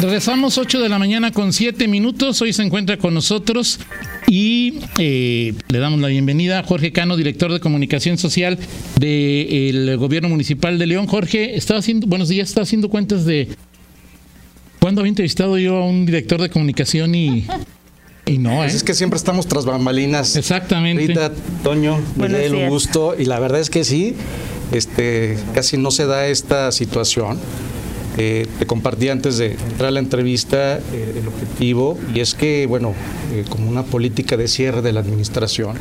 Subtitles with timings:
[0.00, 2.42] Regresamos 8 de la mañana con 7 minutos.
[2.42, 3.80] Hoy se encuentra con nosotros
[4.28, 8.58] y eh, le damos la bienvenida a Jorge Cano, director de comunicación social
[9.00, 11.06] del gobierno municipal de León.
[11.06, 13.48] Jorge, estaba haciendo, buenos días, estaba haciendo cuentas de
[14.80, 17.46] cuándo había entrevistado yo a un director de comunicación y
[18.26, 18.76] y no, pues ¿eh?
[18.76, 20.34] Es que siempre estamos tras bambalinas.
[20.36, 21.06] Exactamente.
[21.06, 21.32] Rita,
[21.62, 23.14] Toño, Miguel, un gusto.
[23.16, 24.14] Y la verdad es que sí,
[24.72, 27.38] este, casi no se da esta situación.
[28.18, 32.66] Eh, te compartí antes de entrar a la entrevista eh, el objetivo y es que,
[32.66, 32.94] bueno,
[33.32, 35.76] eh, como una política de cierre de la administración,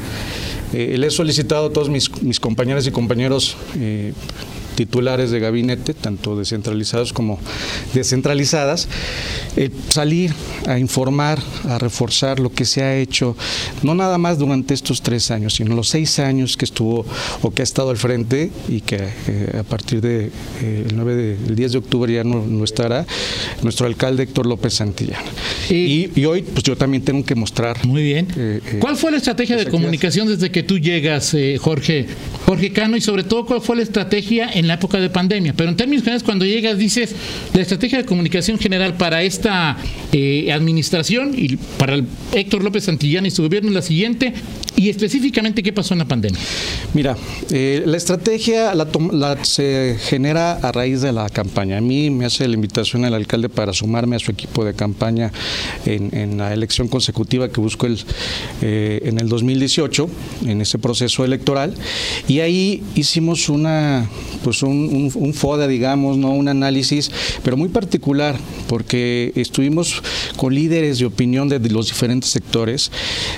[0.73, 3.55] le he solicitado a todos mis, mis compañeras y compañeros
[4.75, 7.39] titulares de gabinete, tanto descentralizados como
[7.93, 8.87] descentralizadas,
[9.55, 10.33] eh, salir
[10.67, 11.39] a informar,
[11.69, 13.35] a reforzar lo que se ha hecho,
[13.83, 17.05] no nada más durante estos tres años, sino los seis años que estuvo
[17.41, 21.71] o que ha estado al frente y que eh, a partir del de, eh, 10
[21.71, 23.05] de octubre ya no, estará,
[23.63, 25.23] nuestro alcalde Héctor López Santillán.
[25.69, 27.85] Y, y, hoy pues yo también tengo que mostrar.
[27.85, 28.61] Muy bien.
[28.79, 32.07] ¿Cuál fue la estrategia de comunicación desde que tú llegas, Jorge,
[32.45, 35.53] Jorge Cano, y sobre todo cuál fue la estrategia en la época de pandemia.
[35.53, 37.15] Pero en términos generales, cuando llegas, dices,
[37.53, 39.77] la estrategia de comunicación general para esta
[40.11, 44.33] eh, administración y para el Héctor López Santillán y su gobierno es la siguiente,
[44.77, 46.39] y específicamente, ¿qué pasó en la pandemia?
[46.93, 47.15] Mira,
[47.51, 48.73] eh, la estrategia
[49.43, 51.77] se genera a raíz de la campaña.
[51.77, 55.31] A mí me hace la invitación el alcalde para sumarme a su equipo de campaña
[55.85, 57.99] en, la elección consecutiva que buscó el,
[58.61, 60.09] eh, en el 2018,
[60.47, 61.73] en ese proceso electoral,
[62.27, 64.09] y ahí hicimos una,
[64.43, 66.31] pues un, un, FODA, digamos, ¿no?
[66.31, 67.11] un análisis,
[67.43, 68.35] pero muy particular,
[68.67, 70.01] porque estuvimos
[70.35, 72.91] con líderes de opinión de los diferentes sectores,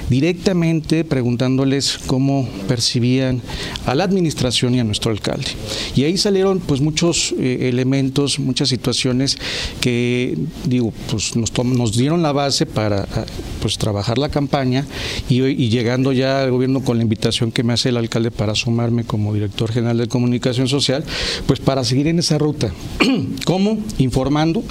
[0.10, 3.42] directamente preguntándoles cómo percibían
[3.86, 5.50] a la administración y a nuestro alcalde.
[5.94, 9.38] Y ahí salieron pues muchos eh, elementos, muchas situaciones
[9.82, 13.26] que, digo, pues nos, nos dieron la base para ah,
[13.62, 14.86] pues trabajar la campaña
[15.28, 18.56] y, y llegando ya al gobierno con la invitación que me hace el alcalde para
[18.56, 21.04] sumarme como director general de comunicación social,
[21.46, 22.72] pues para seguir en esa ruta.
[23.46, 23.80] ¿Cómo?
[23.98, 24.62] Informando.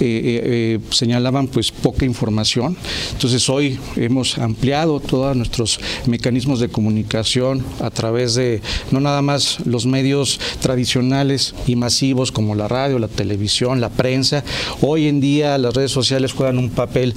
[0.00, 2.78] Eh, eh, eh, señalaban pues poca información.
[3.12, 8.60] Entonces hoy hemos ampliado todos nuestros mecanismos de comunicación a través de
[8.90, 14.44] no nada más los medios tradicionales y masivos como la radio, la televisión, la prensa.
[14.80, 17.14] Hoy en día las redes sociales juegan un papel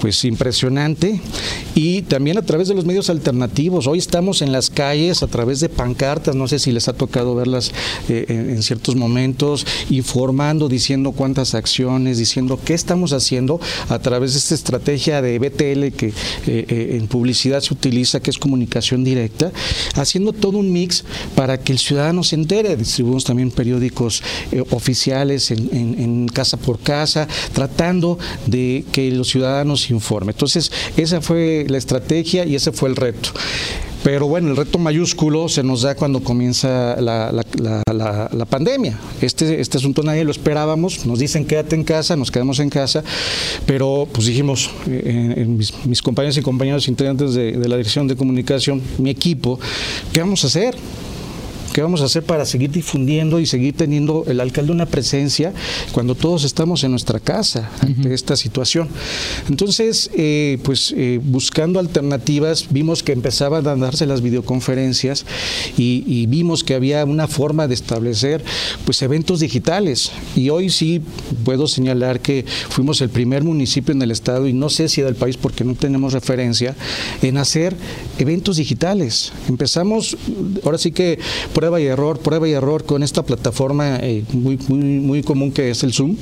[0.00, 1.20] pues impresionante
[1.74, 3.86] y también a través de los medios alternativos.
[3.86, 7.34] Hoy estamos en las calles a través de pancartas, no sé si les ha tocado
[7.34, 7.72] verlas
[8.08, 14.54] en, ciertos momentos, informando, diciendo cuántas acciones, diciendo qué estamos haciendo a través de esta
[14.54, 16.12] estrategia de BTL que eh,
[16.46, 19.52] eh, en publicidad se utiliza, que es comunicación directa,
[19.94, 22.76] haciendo todo un mix para que el ciudadano se entere.
[22.76, 29.92] Distribuimos también periódicos eh, oficiales en, casa por casa, tratando de que los ciudadanos se
[29.92, 30.30] informen.
[30.30, 33.30] Entonces, esa fue la estrategia y ese fue el reto.
[34.02, 38.98] Pero bueno, el reto mayúsculo se nos da cuando comienza la, pandemia.
[39.20, 43.04] Este, este asunto nadie lo esperábamos, nos dicen quédate en casa, nos quedamos en casa,
[43.64, 49.10] pero pues dijimos, eh, mis, compañeros y compañeros integrantes de la Dirección de Comunicación, mi
[49.10, 49.60] equipo,
[50.12, 50.76] ¿qué vamos a hacer?
[51.72, 55.54] ¿Qué vamos a hacer para seguir difundiendo y seguir teniendo el alcalde una presencia
[55.92, 58.88] cuando todos estamos en nuestra casa ante esta situación?
[59.48, 65.24] Entonces, eh, pues eh, buscando alternativas, vimos que empezaban a darse las videoconferencias
[65.78, 68.44] y, vimos que había una forma de establecer
[68.84, 70.12] pues eventos digitales.
[70.36, 71.00] Y hoy sí
[71.44, 75.14] puedo señalar que fuimos el primer municipio en el estado y no sé si del
[75.14, 76.74] país porque no tenemos referencia
[77.22, 77.76] en hacer
[78.18, 79.32] eventos digitales.
[79.48, 80.16] Empezamos,
[80.64, 81.18] ahora sí que
[81.62, 85.70] prueba y error, prueba y error con esta plataforma eh, muy, muy, muy común que
[85.70, 86.16] es el Zoom,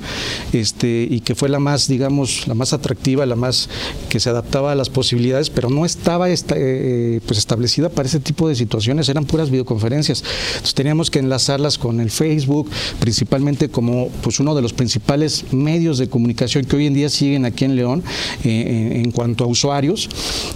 [0.53, 3.71] este, y que fue la más, digamos, la más atractiva, la más
[4.11, 8.21] que se adaptaba a las posibilidades, pero no estaba esta, eh, pues establecida para ese
[8.21, 10.23] tipo de situaciones, eran puras videoconferencias.
[10.57, 12.69] Entonces teníamos que enlazarlas con el Facebook,
[12.99, 17.47] principalmente como pues uno de los principales medios de comunicación que hoy en día siguen
[17.47, 18.05] aquí en León
[18.45, 20.07] eh, en, cuanto a usuarios,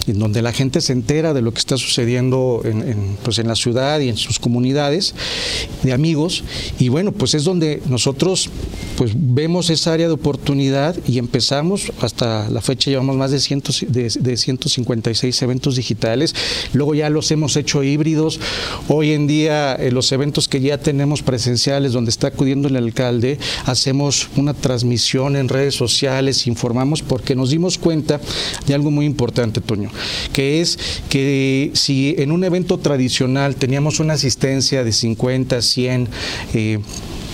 [0.05, 3.55] en donde la gente se entera de lo que está sucediendo en, pues en la
[3.55, 6.43] ciudad y en sus comunidades de amigos,
[6.79, 8.49] y bueno, pues es donde nosotros
[8.97, 13.85] pues vemos esa área de oportunidad y empezamos, hasta la fecha llevamos más de, cientos,
[13.87, 16.33] de, 156 eventos digitales,
[16.73, 18.39] luego ya los hemos hecho híbridos,
[18.87, 23.37] hoy en día eh, los eventos que ya tenemos presenciales donde está acudiendo el alcalde,
[23.65, 28.19] hacemos una transmisión en redes sociales, informamos porque nos dimos cuenta
[28.65, 29.91] de algo muy importante, Toño,
[30.33, 30.79] que es
[31.09, 36.09] que si en un evento tradicional teníamos una asistencia de 50, 100,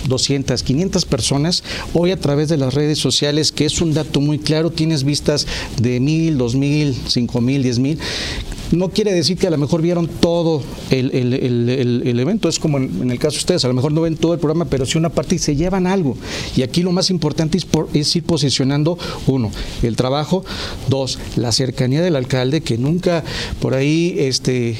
[0.06, 1.62] 200, 500 personas,
[1.94, 5.46] hoy a través de las redes sociales, que es un dato muy claro, tienes vistas
[5.80, 7.98] de mil, dos mil, cinco mil, diez mil,
[8.72, 13.18] no quiere decir que a lo mejor vieron todo el, evento, es como en, el
[13.18, 15.36] caso de ustedes, a lo mejor no ven todo el programa, pero sí una parte
[15.36, 16.16] y se llevan algo.
[16.56, 19.50] Y aquí lo más importante es, es ir posicionando, uno,
[19.82, 20.44] el trabajo,
[20.88, 23.22] dos, la cercanía del alcalde, que nunca
[23.60, 24.76] por ahí este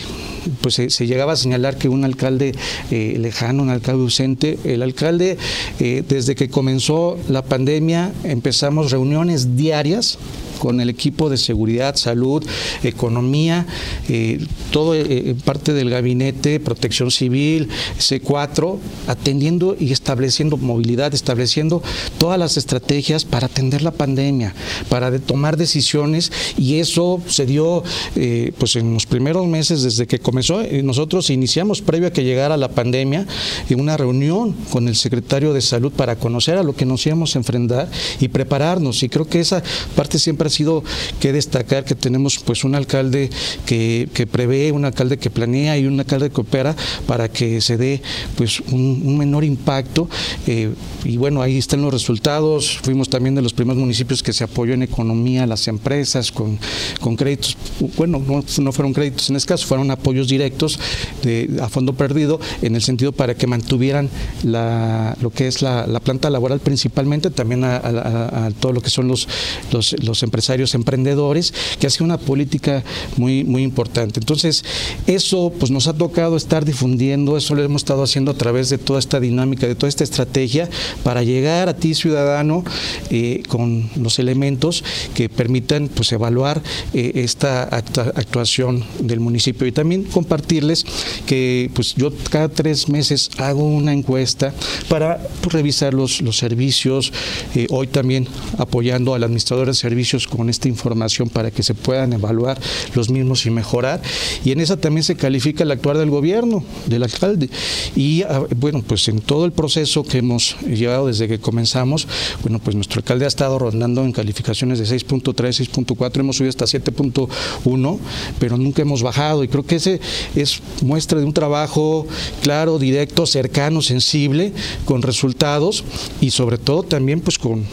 [0.61, 2.53] pues se, llegaba a señalar que un alcalde
[2.91, 5.39] eh, lejano, un alcalde ausente, el alcalde
[5.79, 10.19] eh, desde que comenzó la pandemia empezamos reuniones diarias
[10.63, 12.41] con el equipo de seguridad, salud,
[12.85, 13.67] economía,
[14.09, 14.39] eh,
[14.71, 17.69] todo eh, parte del gabinete, protección civil,
[17.99, 18.79] C4,
[19.09, 21.83] atendiendo y estableciendo movilidad, estableciendo
[22.17, 24.55] todas las estrategias para atender la pandemia,
[24.89, 27.83] para tomar decisiones y eso se dio
[28.15, 30.63] eh, pues en los primeros meses desde que comenzó.
[30.85, 33.27] nosotros iniciamos previo a que llegara la pandemia
[33.75, 37.39] una reunión con el secretario de salud para conocer a lo que nos íbamos a
[37.39, 39.61] enfrentar y prepararnos y creo que esa
[39.97, 40.85] parte siempre sido
[41.21, 43.31] que destacar que tenemos pues un alcalde
[43.67, 46.77] que, prevé, un alcalde que planea y un alcalde que opera
[47.07, 48.03] para que se dé
[48.37, 50.09] pues un, menor impacto.
[50.47, 50.73] Eh,
[51.05, 52.79] y bueno ahí están los resultados.
[52.83, 56.59] Fuimos también de los primeros municipios que se apoyó en economía las empresas con,
[57.01, 57.57] con créditos.
[57.97, 58.23] Bueno
[58.59, 60.79] no, fueron créditos en este caso fueron apoyos directos
[61.23, 64.09] de, a fondo perdido en el sentido para que mantuvieran
[64.43, 69.29] la, lo que es la, planta laboral principalmente también a, todo lo que son los,
[69.71, 72.83] los, los empresarios empresarios emprendedores, que ha una política
[73.17, 74.19] muy, muy importante.
[74.19, 74.65] Entonces,
[75.07, 78.79] eso pues nos ha tocado estar difundiendo, eso lo hemos estado haciendo a través de
[78.79, 80.69] toda esta dinámica, de toda esta estrategia,
[81.05, 82.65] para llegar a ti, ciudadano,
[83.11, 84.83] eh, con los elementos
[85.15, 86.61] que permitan pues evaluar
[86.93, 89.67] eh, esta actuación del municipio.
[89.67, 90.85] Y también compartirles
[91.27, 94.53] que pues yo cada tres meses hago una encuesta
[94.89, 97.13] para pues, revisar los, los servicios,
[97.55, 98.27] eh, hoy también
[98.59, 102.61] apoyando al administrador de servicios con esta información para que se puedan evaluar
[102.95, 104.01] los mismos y mejorar.
[104.45, 107.49] Y en esa también se califica el actuar del gobierno, del alcalde.
[107.97, 112.07] Y ah, bueno, pues en todo el proceso que hemos llevado desde que comenzamos,
[112.43, 116.65] bueno, pues nuestro alcalde ha estado rondando en calificaciones de 6.3, 6.4, hemos subido hasta
[116.65, 117.99] 7.1,
[118.39, 119.45] pero nunca hemos bajado.
[119.45, 120.01] Y creo que ese
[120.35, 122.07] es muestra de un trabajo
[122.43, 124.53] claro, directo, cercano, sensible,
[124.85, 125.85] con resultados
[126.21, 127.65] y sobre todo también pues con,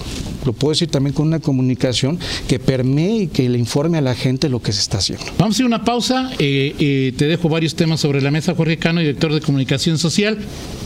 [0.46, 4.15] lo puedo decir también con una comunicación que permee y que le informe a la
[4.15, 5.25] gente lo que se está haciendo.
[5.38, 6.31] Vamos a hacer una pausa.
[6.39, 10.38] Eh, eh, te dejo varios temas sobre la mesa, Jorge Cano, director de comunicación social.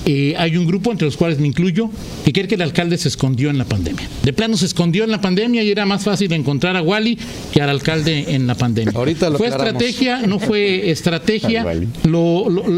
[0.05, 1.89] Eh, hay un grupo, entre los cuales me incluyo,
[2.25, 4.07] que cree que el alcalde se escondió en la pandemia.
[4.23, 7.17] De plano se escondió en la pandemia y era más fácil encontrar a Wally
[7.51, 8.94] que al alcalde en la pandemia.
[8.95, 11.65] Ahorita fue estrategia, no fue estrategia.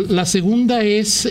[0.10, 1.30] la segunda es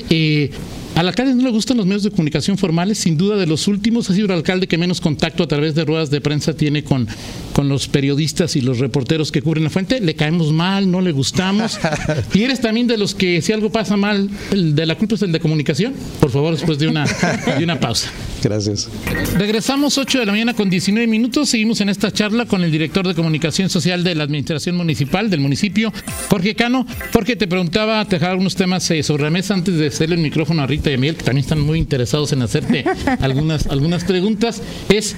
[0.95, 4.09] al alcalde no le gustan los medios de comunicación formales, sin duda de los últimos.
[4.11, 7.09] Ha sido el alcalde que menos contacto a través de ruedas de prensa tiene con,
[7.55, 10.01] con los periodistas y los reporteros que cubren la fuente.
[10.01, 11.79] Le caemos mal, no le gustamos.
[12.35, 15.23] y eres también de los que si algo pasa mal, el de la culpa es
[15.23, 15.95] el de comunicación.
[16.21, 17.07] Por favor, después de una,
[17.57, 18.11] de una pausa.
[18.43, 18.91] Gracias.
[19.39, 21.49] Regresamos 8 de la mañana con 19 minutos.
[21.49, 25.41] Seguimos en esta charla con el director de comunicación social de la Administración Municipal del
[25.41, 25.93] municipio,
[26.29, 26.87] Jorge Cano.
[27.13, 30.23] Jorge, te preguntaba, te dejaba algunos temas eh, sobre la mesa antes de hacerle el
[30.23, 32.85] micrófono a Rita y Miguel, que también están muy interesados en hacerte
[33.21, 35.15] algunas, algunas preguntas, es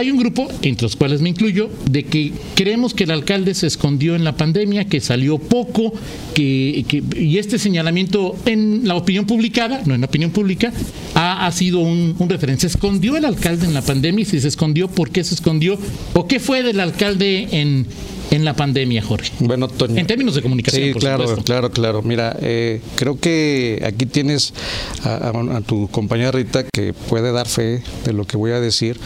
[0.00, 3.66] hay un grupo, entre los cuales me incluyo, de que creemos que el alcalde se
[3.66, 5.92] escondió en la pandemia, que salió poco,
[6.34, 10.72] que, y este señalamiento en la opinión publicada, no en la opinión pública,
[11.14, 12.62] ha, sido un, un, referente.
[12.62, 14.22] ¿Se escondió el alcalde en la pandemia?
[14.22, 15.78] Y si se escondió, ¿por qué se escondió?
[16.14, 17.86] ¿O qué fue del alcalde en,
[18.30, 19.32] en la pandemia, Jorge?
[19.40, 19.96] Bueno, Toño.
[19.98, 20.84] En términos de comunicación.
[20.84, 22.02] Sí, claro, claro, claro.
[22.02, 24.54] Mira, eh, creo que aquí tienes
[25.04, 25.32] a,
[25.66, 28.98] tu compañera Rita que puede dar fe de lo que voy a decir,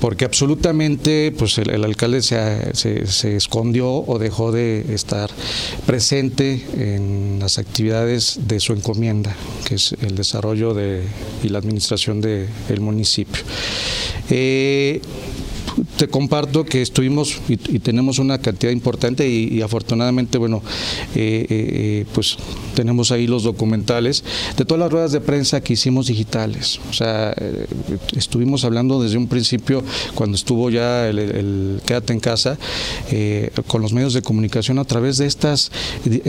[0.00, 5.30] porque absolutamente, pues el, alcalde se, se, escondió o dejó de estar
[5.86, 9.34] presente en las actividades de su encomienda,
[9.66, 11.02] que es el desarrollo de,
[11.42, 13.42] y la administración del municipio.
[14.30, 15.00] Eh,
[15.96, 20.62] te comparto que estuvimos y, tenemos una cantidad importante y, afortunadamente, bueno,
[21.14, 22.36] eh, eh, eh, pues
[22.74, 24.24] tenemos ahí los documentales
[24.56, 26.80] de todas las ruedas de prensa que hicimos digitales.
[26.90, 27.34] O sea,
[28.16, 29.82] estuvimos hablando desde un principio,
[30.14, 32.58] cuando estuvo ya el, Quédate en casa,
[33.66, 35.70] con los medios de comunicación a través de estas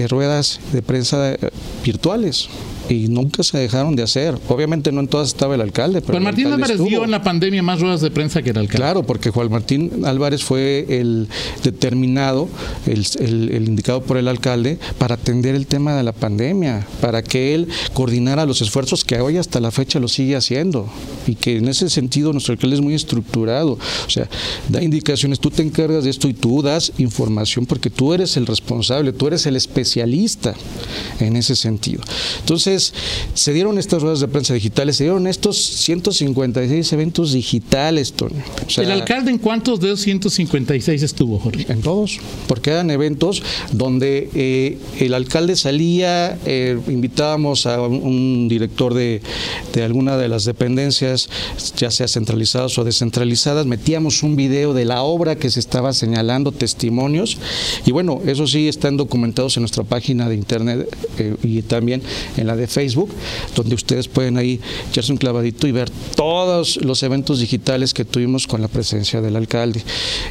[0.10, 1.36] ruedas de prensa
[1.84, 2.50] virtuales.
[2.89, 4.38] Y nunca se dejaron de hacer.
[4.48, 6.01] Obviamente no en todas estaba el alcalde.
[6.01, 8.77] Pero Juan Martín Álvarez dio en la pandemia más ruedas de prensa que el alcalde.
[8.77, 11.27] Claro, porque Juan Martín Álvarez fue el
[11.63, 12.48] determinado,
[12.86, 17.67] el, indicado por el alcalde para atender el tema de la pandemia, para que él
[17.94, 20.89] coordinara los esfuerzos que hoy hasta la fecha lo sigue haciendo
[21.27, 24.29] y que en ese sentido nuestro alcalde es muy estructurado, o sea,
[24.70, 28.46] da indicaciones, tú te encargas de esto y tú das información porque tú eres el
[28.46, 30.53] responsable, tú eres el especialista
[31.20, 32.01] en ese sentido.
[32.39, 32.76] Entonces,
[33.34, 38.43] se dieron estas ruedas de prensa digitales, se dieron estos 156 eventos digitales, Toño.
[38.77, 41.65] ¿El alcalde en cuántos de esos 156 estuvo, Jorge?
[41.72, 48.93] En todos, porque eran eventos donde eh, el alcalde salía, eh, invitábamos a un, director
[48.93, 49.22] de,
[49.74, 51.29] de alguna de las dependencias,
[51.75, 56.51] ya sea centralizadas o descentralizadas, metíamos un video de la obra que se estaba señalando,
[56.51, 57.38] testimonios,
[57.86, 60.88] y bueno, eso sí están documentados en nuestra página de internet
[61.19, 62.01] eh, y también
[62.38, 63.09] en la de Facebook,
[63.55, 64.59] donde ustedes pueden ahí
[64.89, 69.36] echarse un clavadito y ver todos los eventos digitales que tuvimos con la presencia del
[69.36, 69.83] alcalde.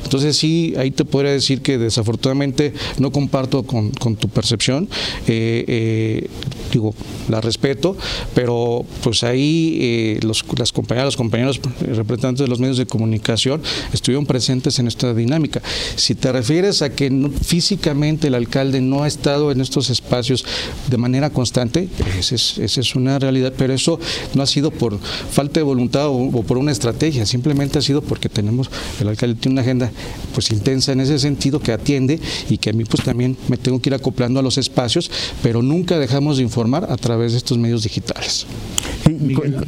[0.02, 4.88] Entonces sí, ahí te podría decir que desafortunadamente no comparto con, tu percepción,
[5.26, 6.30] eh, eh,
[6.72, 6.94] digo,
[7.28, 7.96] la respeto,
[8.34, 13.62] pero pues ahí los, las compañeras, los compañeros representantes de los medios de comunicación
[13.92, 15.62] estuvieron presentes en esta dinámica.
[15.96, 20.44] Si te refieres a que físicamente el alcalde no ha estado en estos espacios
[20.88, 21.88] de manera constante,
[22.32, 23.98] esa es, una realidad, pero eso
[24.34, 28.28] no ha sido por falta de voluntad o, por una estrategia, simplemente ha sido porque
[28.28, 29.90] tenemos, el alcalde tiene una agenda
[30.34, 33.80] pues intensa en ese sentido que atiende y que a mí pues también me tengo
[33.80, 35.10] que ir acoplando a los espacios,
[35.42, 38.46] pero nunca dejamos de informar a través de estos medios digitales.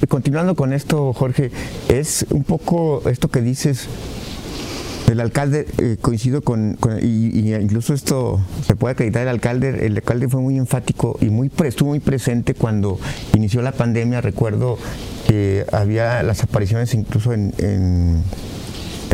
[0.09, 1.51] continuando con esto, Jorge,
[1.89, 3.89] es un poco esto que dices
[5.09, 10.29] el alcalde, eh, coincido con, y, incluso esto se puede acreditar el alcalde, el alcalde
[10.29, 12.99] fue muy enfático y muy estuvo muy presente cuando
[13.35, 14.79] inició la pandemia, recuerdo
[15.27, 18.23] que había las apariciones incluso en en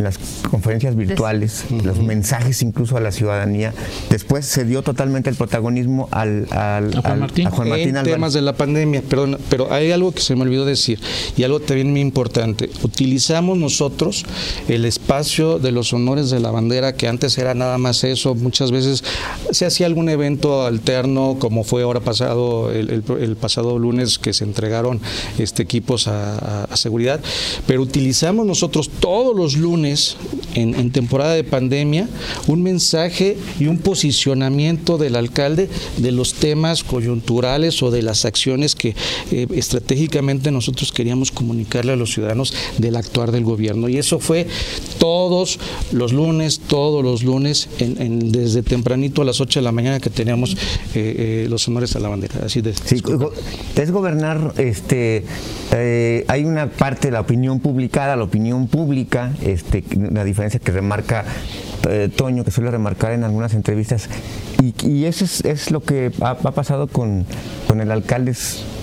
[0.03, 0.19] las
[0.51, 3.73] conferencias virtuales, los mensajes incluso a la ciudadanía.
[4.11, 8.55] Después se dio totalmente el protagonismo al, al, a Juan Martín, en temas de la
[8.55, 10.99] pandemia, perdón, pero hay algo que se me olvidó decir
[11.37, 12.71] y algo también muy importante.
[12.83, 14.25] Utilizamos nosotros
[14.69, 18.71] el espacio de los honores de la bandera, que antes era nada más eso, muchas
[18.71, 19.05] veces
[19.51, 25.01] se hacía algún evento alterno, como fue ahora pasado, el, pasado lunes que se entregaron
[25.39, 27.21] este, equipos a seguridad,
[27.67, 32.09] pero utilizamos nosotros todos los lunes en, temporada de pandemia,
[32.47, 38.75] un mensaje y un posicionamiento del alcalde de los temas coyunturales o de las acciones
[38.75, 38.95] que
[39.31, 43.89] eh, estratégicamente nosotros queríamos comunicarle a los ciudadanos del actuar del gobierno.
[43.89, 44.47] Y eso fue
[44.99, 45.59] todos
[45.93, 50.55] los lunes, todos los lunes, desde tempranito a las 8 de la mañana que teníamos
[50.55, 50.57] eh,
[50.95, 52.41] eh, los honores a la bandera.
[52.45, 53.03] Así de, sí,
[53.77, 55.25] es gobernar, este,
[56.29, 59.74] hay una parte de la opinión publicada, la opinión pública, este,
[60.13, 61.25] la diferencia que remarca
[61.89, 64.09] eh, Toño, que suele remarcar en algunas entrevistas.
[64.63, 67.27] Y, eso es, lo que ha, pasado con,
[67.69, 68.33] con el alcalde.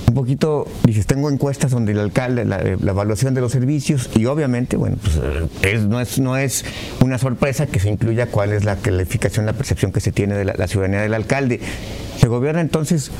[0.08, 4.78] un poquito, dices, tengo encuestas donde el alcalde, la, evaluación de los servicios y obviamente,
[4.78, 5.20] bueno, pues
[5.64, 6.66] eh, no, es, no es
[7.02, 10.46] una sorpresa que se incluya cuál es la calificación, la percepción que se tiene de
[10.46, 11.60] la, la ciudadanía del alcalde.
[12.20, 13.12] Se gobierna entonces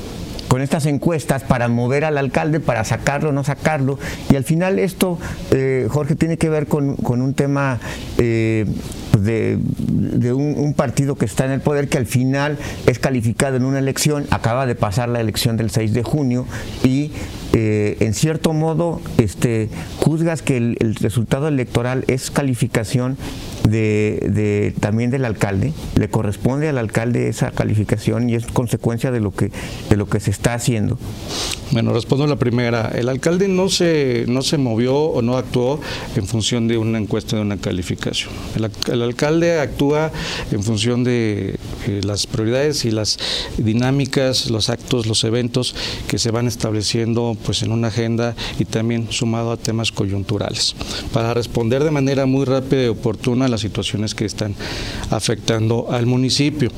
[0.52, 3.98] con estas encuestas para mover al alcalde, para sacarlo no sacarlo.
[4.30, 5.18] Y al final esto,
[5.52, 7.80] eh, Jorge, tiene que ver con, un tema
[8.18, 8.66] eh,
[9.12, 13.64] pues de, un, partido que está en el poder que al final es calificado en
[13.64, 16.46] una elección, acaba de pasar la elección del 6 de junio
[16.84, 17.11] y
[17.54, 23.18] eh, en cierto modo este, juzgas que el resultado electoral es calificación
[23.70, 29.32] de, también del alcalde, le corresponde al alcalde esa calificación y es consecuencia de lo
[29.32, 29.52] que,
[29.90, 30.98] de lo que se está haciendo.
[31.72, 32.92] Bueno, respondo a la primera.
[32.94, 35.80] El alcalde no se, no se movió o no actuó
[36.16, 38.34] en función de una encuesta de una calificación.
[38.56, 40.12] El, alcalde actúa
[40.52, 41.56] en función de
[41.88, 43.18] las prioridades y las
[43.58, 45.76] dinámicas, los actos, los eventos
[46.08, 50.76] que se van estableciendo pues en una agenda y también sumado a temas coyunturales.
[51.14, 54.56] Para responder de manera muy rápida y oportuna las situaciones que están
[55.10, 56.72] afectando al municipio.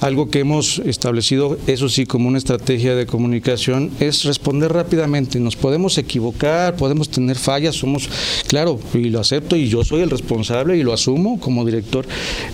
[0.00, 5.40] Algo que hemos establecido, eso sí, como una estrategia de comunicación, es responder rápidamente.
[5.40, 8.08] Nos podemos equivocar, podemos tener fallas, somos,
[8.48, 12.06] claro, y lo acepto, y yo soy el responsable y lo asumo como director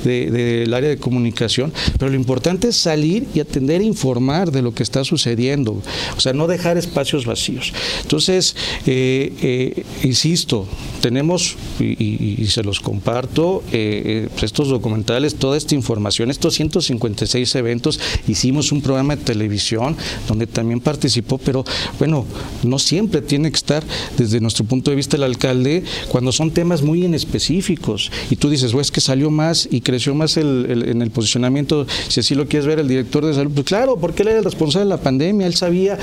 [0.05, 4.75] del área de comunicación, pero lo importante es salir y atender e informar de lo
[4.75, 5.83] que está sucediendo,
[6.17, 7.73] o sea, no dejar espacios vacíos.
[8.03, 8.57] Entonces,
[8.87, 10.67] eh, eh, insisto,
[11.01, 17.55] tenemos, y se los comparto, eh, eh, pues, estos documentales, toda esta información, estos 156
[17.57, 19.97] eventos, hicimos un programa de televisión
[20.29, 21.65] donde también participó, pero
[21.99, 22.25] bueno,
[22.63, 23.85] no siempre tiene que estar
[24.17, 28.73] desde nuestro punto de vista el alcalde cuando son temas muy específicos y tú dices,
[28.73, 32.67] es que salió más y creció más el, en el posicionamiento, si así lo quieres
[32.67, 35.47] ver, el director de salud, pues claro, porque él era el responsable de la pandemia,
[35.47, 35.99] él sabía,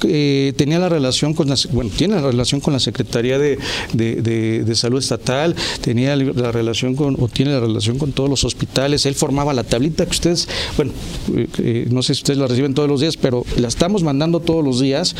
[0.00, 3.58] que eh, tenía la relación con la, bueno, tiene la relación con la Secretaría de,
[3.92, 9.06] de, Salud Estatal, tenía la relación con, o tiene la relación con todos los hospitales,
[9.06, 10.92] él formaba la tablita que ustedes, bueno,
[11.36, 14.40] eh, eh, no sé si ustedes la reciben todos los días, pero la estamos mandando
[14.40, 15.14] todos los días.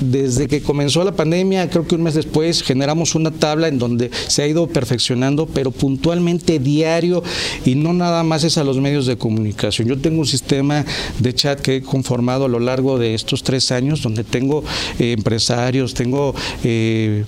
[0.00, 4.10] desde que comenzó la pandemia, creo que un mes después, generamos una tabla en donde
[4.28, 7.22] se ha ido perfeccionando, pero puntualmente diario
[7.64, 9.86] y no nada más es a los medios de comunicación.
[9.86, 10.84] Yo tengo un sistema
[11.18, 14.64] de chat que he conformado a lo largo de estos tres años, donde tengo
[14.98, 17.24] eh, empresarios, tengo eh,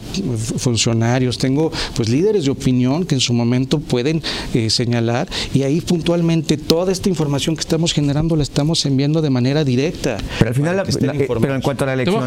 [0.57, 4.23] funcionarios, tengo pues líderes de opinión que en su momento pueden
[4.55, 9.31] eh, señalar y ahí puntualmente toda esta información que estamos generando la estamos enviando de
[9.31, 10.17] manera directa.
[10.39, 10.83] Pero al final,
[11.29, 12.25] pero en cuanto a la elección,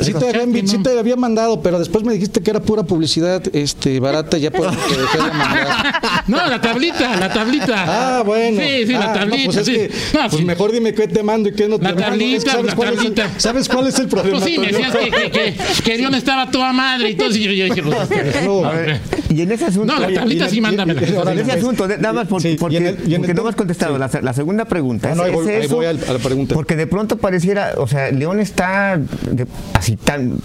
[0.00, 4.50] Sí te, había, mandado, pero después me dijiste que era pura publicidad este barata, ya
[4.50, 6.24] por de mandar.
[6.26, 7.84] No, la tablita, la tablita.
[7.86, 8.60] Ah, bueno.
[8.60, 9.52] Sí, sí, la ah, tablita.
[9.52, 9.88] pues, sí.
[10.30, 12.94] pues mejor dime qué te mando y qué no te la tablita, ¿Sabes, la cuál
[12.94, 13.24] tablita.
[13.24, 14.38] Es el, ¿Sabes cuál es el problema?
[14.38, 15.54] Pues sí, me decías que, que, que,
[15.84, 17.30] que León estaba toda madre y todo.
[17.30, 17.98] Y yo, yo dije, pues.
[18.44, 19.94] No, a ver, y en ese asunto.
[19.94, 20.92] No, la tablita sí, mándame.
[20.92, 23.98] En ese asunto, nada más por, sí, porque, el, porque no me has contestado.
[23.98, 25.14] La, la, segunda pregunta.
[25.14, 26.54] No, no, es, ahí voy, a la pregunta.
[26.54, 28.98] Porque de pronto pareciera, o sea, León está
[29.30, 30.38] de, así tan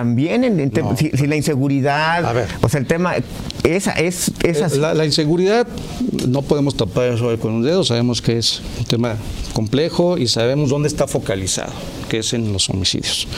[0.00, 3.16] también en, si, la inseguridad, o sea, el tema
[3.64, 5.66] esa es esa la, la, inseguridad
[6.26, 9.16] no podemos tapar eso con un dedo, sabemos que es un tema
[9.52, 11.72] complejo y sabemos dónde está focalizado,
[12.10, 13.28] que es en los homicidios.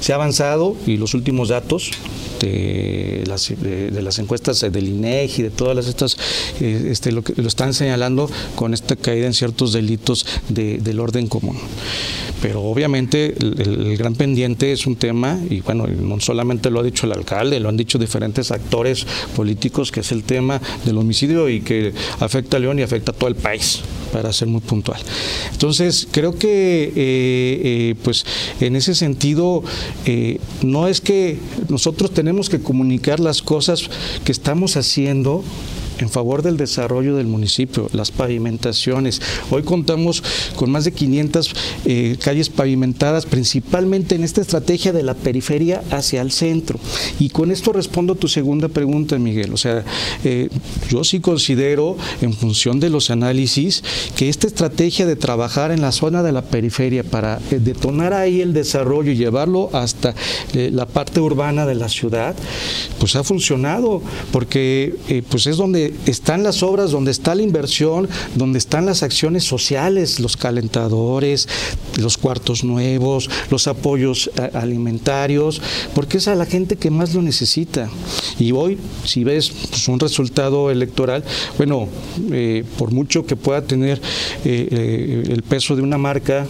[0.00, 1.90] Se ha avanzado y los últimos datos
[2.40, 6.16] de las, de, las encuestas del INEGI, de todas estas,
[6.60, 11.56] eh, este, lo, están señalando con esta caída en ciertos delitos de, del orden común.
[12.42, 17.06] Pero obviamente el, gran pendiente es un tema, y bueno, no solamente lo ha dicho
[17.06, 21.62] el alcalde, lo han dicho diferentes actores políticos, que es el tema del homicidio y
[21.62, 23.80] que afecta a León y afecta a todo el país
[24.12, 25.00] para ser muy puntual.
[25.52, 28.17] Entonces, creo que eh, eh, pues
[28.60, 29.62] en ese sentido
[30.04, 33.88] eh, no es que nosotros tenemos que comunicar las cosas
[34.24, 35.44] que estamos haciendo
[35.98, 39.20] en favor del desarrollo del municipio, las pavimentaciones.
[39.50, 40.22] Hoy contamos
[40.56, 46.22] con más de 500 eh, calles pavimentadas, principalmente en esta estrategia de la periferia hacia
[46.22, 46.78] el centro.
[47.18, 49.52] Y con esto respondo a tu segunda pregunta, Miguel.
[49.52, 49.84] O sea,
[50.24, 50.48] eh,
[50.88, 53.82] yo sí considero, en función de los análisis,
[54.16, 58.40] que esta estrategia de trabajar en la zona de la periferia para eh, detonar ahí
[58.40, 60.14] el desarrollo y llevarlo hasta
[60.52, 62.34] la parte urbana de la ciudad,
[62.98, 64.94] pues ha funcionado, porque
[65.28, 70.20] pues es donde están las obras, donde está la inversión, donde están las acciones sociales,
[70.20, 71.48] los calentadores,
[71.96, 75.60] los cuartos nuevos, los apoyos eh, alimentarios,
[75.94, 77.88] porque es a la gente que más lo necesita.
[78.38, 81.24] Y hoy, si ves pues, un resultado electoral,
[81.56, 81.88] bueno,
[82.32, 84.00] eh, por mucho que pueda tener
[84.44, 86.46] eh, el peso de una marca,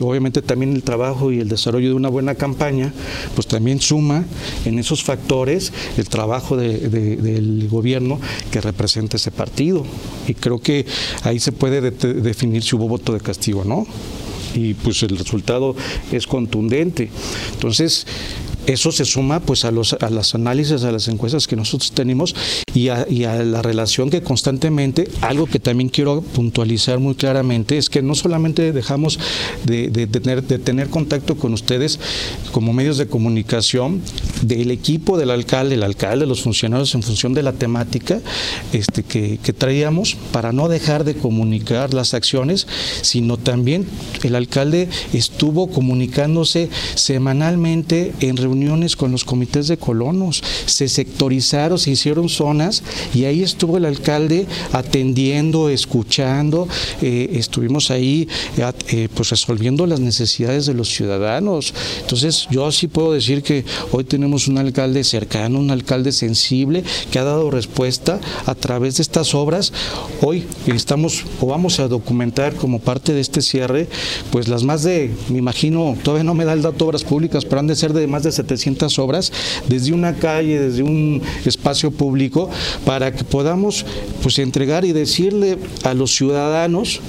[0.00, 2.92] obviamente también el trabajo y el desarrollo de una buena campaña,
[3.34, 4.24] pues también suma
[4.64, 9.84] en esos factores el trabajo del gobierno que representa ese partido.
[10.26, 10.86] Y creo que
[11.22, 13.86] ahí se puede definir si hubo voto de castigo no.
[14.54, 15.74] Y pues el resultado
[16.10, 17.10] es contundente.
[17.54, 18.06] Entonces,
[18.66, 22.34] eso se suma pues a los a las análisis, a las encuestas que nosotros tenemos
[22.74, 23.06] y a,
[23.42, 28.72] la relación que constantemente, algo que también quiero puntualizar muy claramente, es que no solamente
[28.72, 29.18] dejamos
[29.64, 31.98] de, tener, de tener contacto con ustedes
[32.52, 34.00] como medios de comunicación,
[34.42, 38.20] del equipo del alcalde, el alcalde, los funcionarios en función de la temática
[38.72, 42.66] este, que, que traíamos para no dejar de comunicar las acciones,
[43.02, 43.86] sino también
[44.22, 51.90] el alcalde estuvo comunicándose semanalmente en reuniones con los comités de colonos, se sectorizaron, se
[51.90, 52.61] hicieron zonas
[53.14, 56.68] y ahí estuvo el alcalde atendiendo, escuchando,
[57.00, 61.74] eh, estuvimos ahí eh, eh, pues resolviendo las necesidades de los ciudadanos.
[62.00, 67.18] Entonces yo sí puedo decir que hoy tenemos un alcalde cercano, un alcalde sensible que
[67.18, 69.72] ha dado respuesta a través de estas obras.
[70.20, 73.88] Hoy estamos o vamos a documentar como parte de este cierre,
[74.30, 77.60] pues las más de, me imagino, todavía no me da el dato obras públicas, pero
[77.60, 79.32] han de ser de más de 700 obras
[79.68, 82.50] desde una calle, desde un espacio público,
[82.84, 83.84] para que podamos
[84.22, 87.00] pues entregar y decirle a los ciudadanos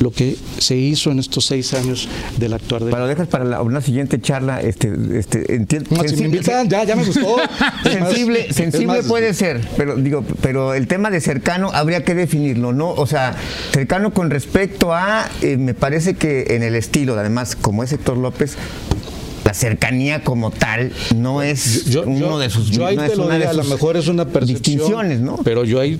[0.00, 2.92] lo que se hizo en estos seis años del actuar de...
[2.92, 5.90] Lo dejas para la- una siguiente charla, este, este, entiendo.
[5.90, 7.36] No, si me invitan, ya, ya me gustó.
[7.84, 12.14] Más- sensible, sensible más- puede ser, pero digo, pero el tema de cercano habría que
[12.14, 12.90] definirlo, ¿no?
[12.92, 13.34] O sea,
[13.72, 18.18] cercano con respecto a, eh, me parece que en el estilo, además, como es Héctor
[18.18, 18.56] López,
[19.48, 23.16] la cercanía como tal no es Yo, uno yo- de sus yo ahí no te
[23.16, 24.76] lo a lo mejor es una percepción.
[24.76, 25.38] distinciones, ¿no?
[25.42, 25.98] Pero yo ahí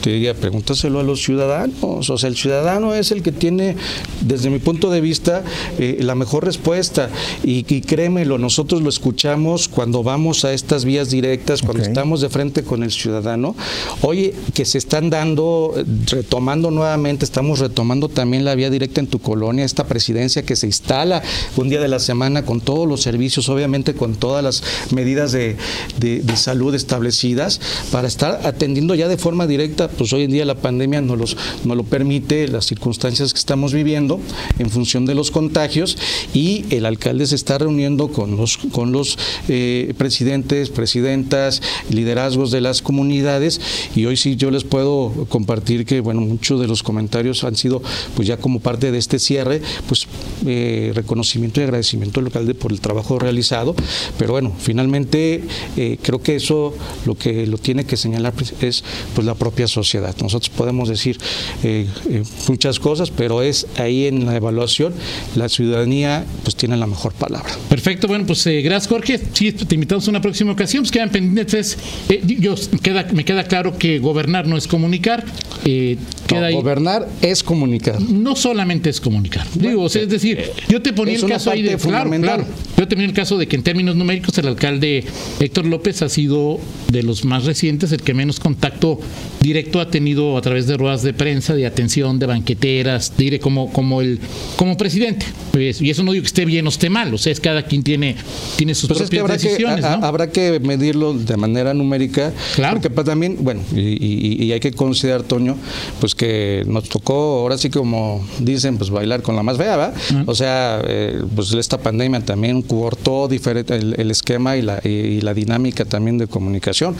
[0.00, 2.08] te diría, pregúntaselo a los ciudadanos.
[2.10, 3.76] O sea, el ciudadano es el que tiene,
[4.20, 5.42] desde mi punto de vista,
[5.78, 7.10] eh, la mejor respuesta.
[7.44, 12.28] Y, y créemelo, nosotros lo escuchamos cuando vamos a estas vías directas, cuando estamos de
[12.28, 13.54] frente con el ciudadano.
[14.02, 15.74] Oye, que se están dando,
[16.10, 20.66] retomando nuevamente, estamos retomando también la vía directa en tu colonia, esta presidencia que se
[20.66, 21.22] instala
[21.56, 25.56] un día de la semana con todos los servicios, obviamente con todas las medidas de,
[25.98, 30.44] de- de salud establecidas, para estar atendiendo ya de forma directa, pues hoy en día
[30.44, 34.20] la pandemia no los, lo permite, las circunstancias que estamos viviendo
[34.58, 35.96] en función de los contagios,
[36.34, 42.60] y el alcalde se está reuniendo con los, con los eh, presidentes, presidentas, liderazgos de
[42.60, 43.60] las comunidades,
[43.94, 47.82] y hoy sí yo les puedo compartir que, bueno, muchos de los comentarios han sido,
[48.14, 50.06] pues ya como parte de este cierre, pues
[50.46, 53.74] eh, reconocimiento y agradecimiento al alcalde por el trabajo realizado,
[54.18, 55.42] pero bueno, finalmente
[55.76, 56.74] eh, creo que eso
[57.04, 59.77] lo que lo tiene que señalar es pues la propia sociedad.
[60.22, 61.18] Nosotros podemos decir
[61.62, 64.92] eh, eh, muchas cosas, pero es ahí en la evaluación
[65.36, 67.50] la ciudadanía pues tiene la mejor palabra.
[67.68, 69.20] Perfecto, bueno, pues eh, gracias Jorge.
[69.32, 70.82] Sí, te invitamos a una próxima ocasión.
[70.82, 71.78] Pues quedan pendientes.
[72.08, 75.24] eh, yo, queda, me queda claro que gobernar no es comunicar.
[75.64, 78.00] eh, queda No, ahí- gobernar es comunicar.
[78.00, 79.46] no solamente es comunicar.
[79.54, 82.44] Digo, o sea, es decir, yo te ponía el caso ahí de claro, claro.
[82.78, 85.04] Yo te ponía el caso de que en términos numéricos el alcalde
[85.40, 89.00] Héctor López ha sido de los más recientes, el que menos contacto
[89.40, 93.72] directo ha tenido a través de ruedas de prensa, de atención, de banqueteras, diré como
[93.72, 94.20] como el
[94.56, 95.26] como presidente.
[95.50, 97.62] Pues, y eso no digo que esté bien o esté mal, o sea, es cada
[97.64, 98.14] quien tiene
[98.56, 100.06] tiene sus Pues es que propias que, decisiones, a- ¿no?
[100.06, 102.32] habrá que medirlo de manera numérica.
[102.54, 102.74] Claro.
[102.76, 105.56] Porque pues, también, bueno, y, y- y hay que considerar, Toño,
[106.00, 109.92] pues que nos tocó, ahora sí como dicen, pues bailar con la más fea, ¿va?
[110.26, 115.20] O sea, eh, pues esta pandemia también cortó diferente el, el esquema y la, y,
[115.22, 116.94] la dinámica también de comunicación.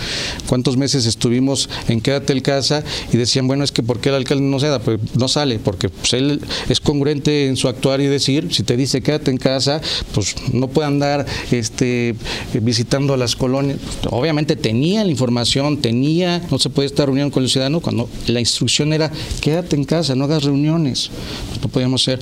[0.49, 4.17] ¿Cuántos meses estuvimos en Quédate en casa y decían, bueno, es que ¿por qué el
[4.17, 4.79] alcalde no se da?
[4.81, 8.77] Pues no sale, porque pues, él es congruente en su actuar y decir, si te
[8.77, 9.81] dice quédate en casa,
[10.15, 12.15] pues no puede andar este,
[12.61, 13.79] visitando a las colonias.
[14.11, 18.41] Obviamente tenía la información, tenía, no se puede estar reuniendo con el ciudadano cuando la
[18.41, 21.11] instrucción era quédate en casa, no hagas reuniones.
[21.63, 22.21] No podíamos ser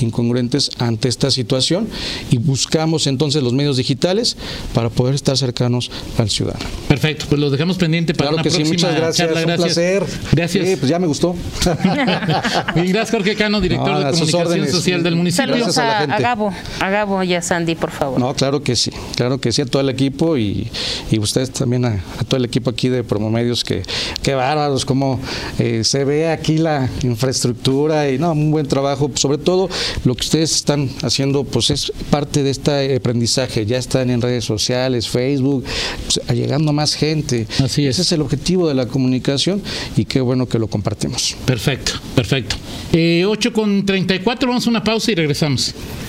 [0.00, 1.88] incongruentes ante esta situación
[2.30, 4.36] y buscamos entonces los medios digitales
[4.74, 6.64] para poder estar cercanos al ciudadano.
[6.88, 9.40] Perfecto, pues lo dejamos pendiente para Claro una que sí, próxima muchas gracias, charla.
[9.40, 9.74] un Gracias.
[9.74, 10.04] placer.
[10.32, 10.68] Gracias.
[10.68, 11.34] Sí, pues ya me gustó.
[12.74, 14.70] Bien, gracias Jorge Cano, director No, de comunicación órdenes.
[14.70, 15.52] social del municipio.
[15.54, 16.20] Saludos a la a, a.
[16.20, 18.18] Gabo, a Gabo y a Sandy, por favor.
[18.18, 20.68] No, claro que sí, claro que sí, a todo el equipo y,
[21.10, 23.82] y ustedes también a, a todo el equipo aquí de Promomedios, que
[24.22, 25.20] qué bárbaros, cómo
[25.58, 29.68] eh, se ve aquí la infraestructura y no, un buen trabajo, sobre todo
[30.04, 32.50] lo que ustedes están haciendo, pues es parte de
[32.82, 35.64] este aprendizaje, ya están en redes sociales, Facebook,
[36.04, 37.46] pues, llegando a más gente.
[37.62, 37.98] Así es.
[37.98, 39.62] Ese es el objetivo de la comunicación
[39.96, 41.36] y qué bueno que lo compartimos.
[41.44, 42.56] Perfecto, perfecto.
[42.92, 45.74] Eh, 8 con 34, vamos a una pausa y regresamos.